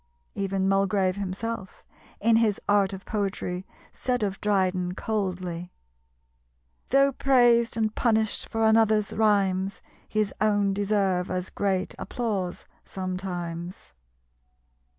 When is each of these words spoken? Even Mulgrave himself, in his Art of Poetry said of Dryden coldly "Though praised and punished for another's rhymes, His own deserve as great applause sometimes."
Even 0.33 0.67
Mulgrave 0.67 1.15
himself, 1.15 1.85
in 2.19 2.37
his 2.37 2.59
Art 2.67 2.91
of 2.91 3.05
Poetry 3.05 3.67
said 3.93 4.23
of 4.23 4.41
Dryden 4.41 4.95
coldly 4.95 5.71
"Though 6.89 7.11
praised 7.11 7.77
and 7.77 7.93
punished 7.93 8.49
for 8.49 8.65
another's 8.65 9.13
rhymes, 9.13 9.79
His 10.09 10.33
own 10.41 10.73
deserve 10.73 11.29
as 11.29 11.51
great 11.51 11.93
applause 11.99 12.65
sometimes." 12.83 13.93